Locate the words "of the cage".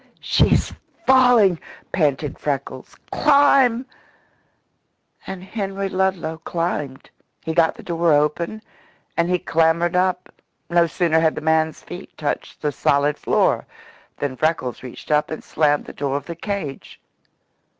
16.17-16.99